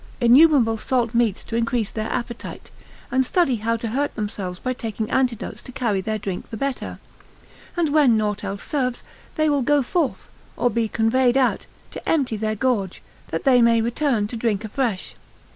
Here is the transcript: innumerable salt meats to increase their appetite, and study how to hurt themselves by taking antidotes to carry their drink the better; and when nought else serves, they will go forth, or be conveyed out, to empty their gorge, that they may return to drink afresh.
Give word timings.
innumerable 0.19 0.79
salt 0.79 1.13
meats 1.13 1.43
to 1.43 1.55
increase 1.55 1.91
their 1.91 2.11
appetite, 2.11 2.71
and 3.11 3.23
study 3.23 3.57
how 3.57 3.77
to 3.77 3.89
hurt 3.89 4.15
themselves 4.15 4.57
by 4.57 4.73
taking 4.73 5.11
antidotes 5.11 5.61
to 5.61 5.71
carry 5.71 6.01
their 6.01 6.17
drink 6.17 6.49
the 6.49 6.57
better; 6.57 6.97
and 7.77 7.89
when 7.93 8.17
nought 8.17 8.43
else 8.43 8.63
serves, 8.63 9.03
they 9.35 9.47
will 9.47 9.61
go 9.61 9.83
forth, 9.83 10.27
or 10.57 10.71
be 10.71 10.87
conveyed 10.87 11.37
out, 11.37 11.67
to 11.91 12.09
empty 12.09 12.35
their 12.35 12.55
gorge, 12.55 12.99
that 13.27 13.43
they 13.43 13.61
may 13.61 13.79
return 13.79 14.27
to 14.27 14.35
drink 14.35 14.65
afresh. 14.65 15.13